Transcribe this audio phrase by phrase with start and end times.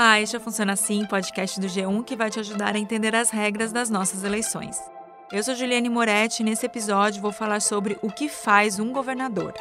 [0.00, 3.28] Olá, este é Funciona Assim, podcast do G1 que vai te ajudar a entender as
[3.28, 4.74] regras das nossas eleições.
[5.30, 9.52] Eu sou Juliane Moretti e nesse episódio vou falar sobre o que faz um governador.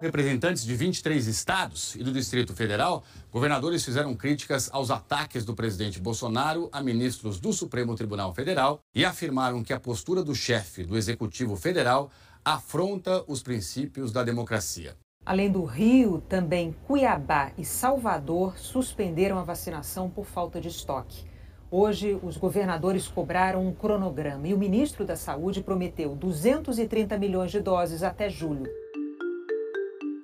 [0.00, 6.00] Representantes de 23 estados e do Distrito Federal, governadores fizeram críticas aos ataques do presidente
[6.00, 10.98] Bolsonaro a ministros do Supremo Tribunal Federal e afirmaram que a postura do chefe do
[10.98, 12.10] Executivo Federal
[12.44, 14.96] afronta os princípios da democracia.
[15.24, 21.24] Além do Rio, também Cuiabá e Salvador suspenderam a vacinação por falta de estoque.
[21.70, 27.60] Hoje, os governadores cobraram um cronograma e o ministro da Saúde prometeu 230 milhões de
[27.60, 28.68] doses até julho.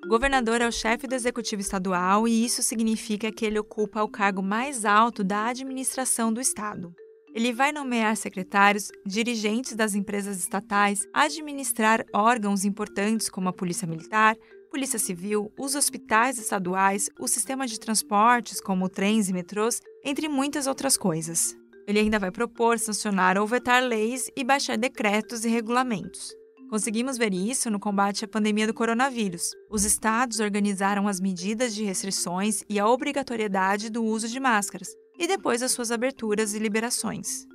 [0.04, 4.08] O governador é o chefe do executivo estadual e isso significa que ele ocupa o
[4.08, 6.94] cargo mais alto da administração do estado.
[7.36, 14.34] Ele vai nomear secretários, dirigentes das empresas estatais, administrar órgãos importantes como a Polícia Militar,
[14.70, 20.66] Polícia Civil, os hospitais estaduais, o sistema de transportes, como trens e metrôs, entre muitas
[20.66, 21.54] outras coisas.
[21.86, 26.32] Ele ainda vai propor, sancionar ou vetar leis e baixar decretos e regulamentos.
[26.70, 29.50] Conseguimos ver isso no combate à pandemia do coronavírus.
[29.70, 34.88] Os estados organizaram as medidas de restrições e a obrigatoriedade do uso de máscaras,
[35.18, 37.46] e depois as suas aberturas e liberações.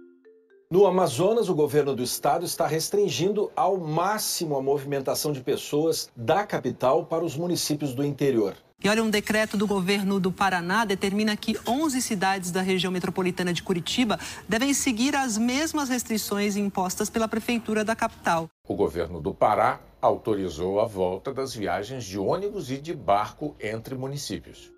[0.71, 6.45] No Amazonas, o governo do estado está restringindo ao máximo a movimentação de pessoas da
[6.45, 8.55] capital para os municípios do interior.
[8.83, 13.53] E olha, um decreto do governo do Paraná determina que 11 cidades da região metropolitana
[13.53, 14.17] de Curitiba
[14.49, 18.49] devem seguir as mesmas restrições impostas pela prefeitura da capital.
[18.67, 23.93] O governo do Pará autorizou a volta das viagens de ônibus e de barco entre
[23.93, 24.70] municípios.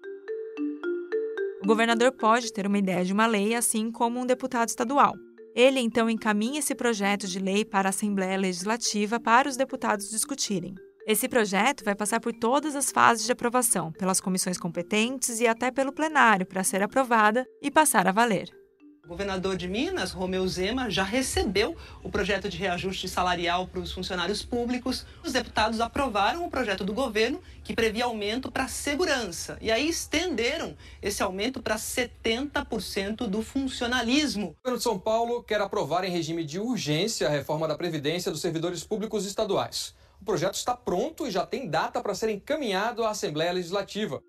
[1.64, 5.14] O governador pode ter uma ideia de uma lei, assim como um deputado estadual.
[5.56, 10.76] Ele então encaminha esse projeto de lei para a Assembleia Legislativa para os deputados discutirem.
[11.08, 15.72] Esse projeto vai passar por todas as fases de aprovação, pelas comissões competentes e até
[15.72, 18.50] pelo plenário para ser aprovada e passar a valer.
[19.06, 23.92] O governador de Minas, Romeu Zema, já recebeu o projeto de reajuste salarial para os
[23.92, 25.06] funcionários públicos.
[25.22, 29.90] Os deputados aprovaram o projeto do governo que previa aumento para a segurança e aí
[29.90, 34.52] estenderam esse aumento para 70% do funcionalismo.
[34.52, 38.32] O governo de São Paulo quer aprovar em regime de urgência a reforma da Previdência
[38.32, 39.94] dos servidores públicos estaduais.
[40.22, 44.24] O projeto está pronto e já tem data para ser encaminhado à Assembleia Legislativa.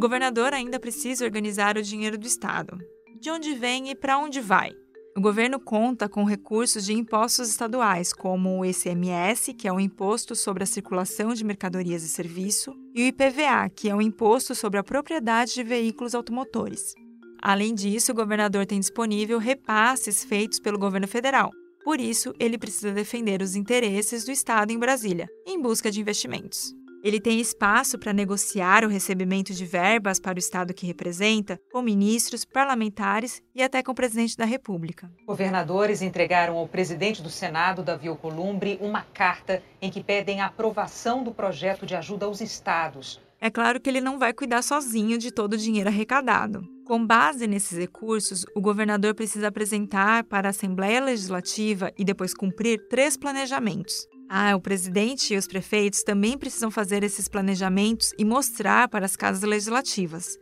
[0.00, 2.78] Governador ainda precisa organizar o dinheiro do Estado.
[3.20, 4.72] De onde vem e para onde vai?
[5.14, 10.34] O governo conta com recursos de impostos estaduais, como o ICMS, que é o Imposto
[10.34, 14.78] sobre a Circulação de Mercadorias e Serviço, e o IPVA, que é o Imposto sobre
[14.78, 16.94] a Propriedade de Veículos Automotores.
[17.42, 21.50] Além disso, o governador tem disponível repasses feitos pelo governo federal.
[21.84, 26.79] Por isso, ele precisa defender os interesses do Estado em Brasília, em busca de investimentos.
[27.02, 31.80] Ele tem espaço para negociar o recebimento de verbas para o Estado que representa, com
[31.80, 35.10] ministros, parlamentares e até com o presidente da República.
[35.26, 41.24] Governadores entregaram ao presidente do Senado, Davi Alcolumbre, uma carta em que pedem a aprovação
[41.24, 43.18] do projeto de ajuda aos estados.
[43.40, 46.62] É claro que ele não vai cuidar sozinho de todo o dinheiro arrecadado.
[46.84, 52.78] Com base nesses recursos, o governador precisa apresentar para a Assembleia Legislativa e depois cumprir
[52.90, 54.06] três planejamentos.
[54.32, 59.16] Ah, o presidente e os prefeitos também precisam fazer esses planejamentos e mostrar para as
[59.16, 60.38] casas legislativas.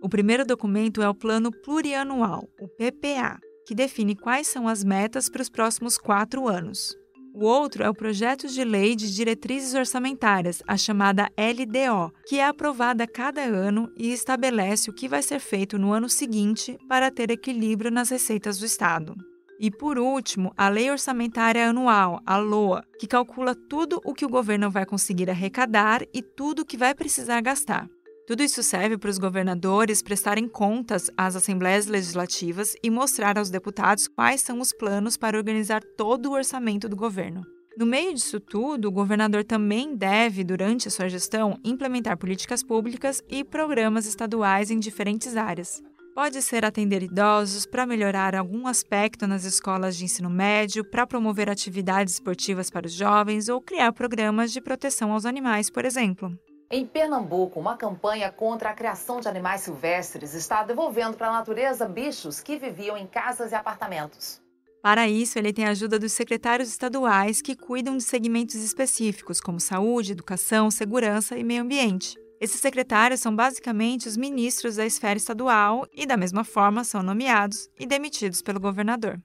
[0.00, 5.28] O primeiro documento é o Plano Plurianual, o PPA, que define quais são as metas
[5.28, 6.96] para os próximos quatro anos.
[7.34, 12.46] O outro é o Projeto de Lei de Diretrizes Orçamentárias, a chamada LDO, que é
[12.46, 17.28] aprovada cada ano e estabelece o que vai ser feito no ano seguinte para ter
[17.28, 19.16] equilíbrio nas receitas do Estado.
[19.62, 24.28] E por último, a Lei Orçamentária Anual, a LOA, que calcula tudo o que o
[24.28, 27.88] governo vai conseguir arrecadar e tudo o que vai precisar gastar.
[28.26, 34.08] Tudo isso serve para os governadores prestarem contas às assembleias legislativas e mostrar aos deputados
[34.08, 37.42] quais são os planos para organizar todo o orçamento do governo.
[37.78, 43.22] No meio disso tudo, o governador também deve, durante a sua gestão, implementar políticas públicas
[43.28, 45.80] e programas estaduais em diferentes áreas.
[46.14, 51.48] Pode ser atender idosos para melhorar algum aspecto nas escolas de ensino médio, para promover
[51.48, 56.30] atividades esportivas para os jovens ou criar programas de proteção aos animais, por exemplo.
[56.70, 61.88] Em Pernambuco, uma campanha contra a criação de animais silvestres está devolvendo para a natureza
[61.88, 64.38] bichos que viviam em casas e apartamentos.
[64.82, 69.58] Para isso, ele tem a ajuda dos secretários estaduais que cuidam de segmentos específicos, como
[69.58, 72.21] saúde, educação, segurança e meio ambiente.
[72.42, 77.68] Esses secretários são basicamente os ministros da esfera estadual e, da mesma forma, são nomeados
[77.78, 79.16] e demitidos pelo governador.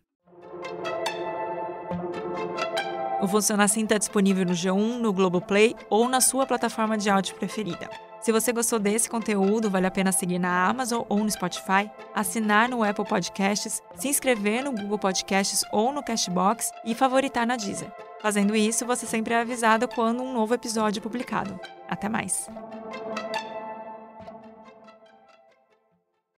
[3.19, 7.34] O Funciona Assim está disponível no G1, no Globoplay ou na sua plataforma de áudio
[7.34, 7.90] preferida.
[8.22, 12.69] Se você gostou desse conteúdo, vale a pena seguir na Amazon ou no Spotify, assinar
[12.69, 17.92] no Apple Podcasts, se inscrever no Google Podcasts ou no Cashbox e favoritar na Deezer.
[18.22, 21.60] Fazendo isso, você sempre é avisado quando um novo episódio é publicado.
[21.90, 22.48] Até mais!